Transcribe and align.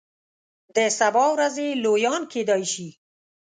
د 0.75 0.77
سبا 0.99 1.25
ورځې 1.33 1.67
لویان 1.83 2.21
کیدای 2.33 2.63
شي. 2.73 2.89